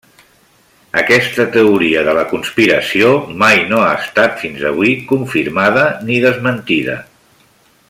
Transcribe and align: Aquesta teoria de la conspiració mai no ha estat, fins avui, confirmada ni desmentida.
Aquesta 1.01 1.43
teoria 1.55 2.01
de 2.07 2.15
la 2.19 2.23
conspiració 2.31 3.11
mai 3.43 3.61
no 3.73 3.83
ha 3.89 3.93
estat, 3.99 4.35
fins 4.45 4.65
avui, 4.71 4.95
confirmada 5.13 5.85
ni 6.09 6.19
desmentida. 6.27 6.99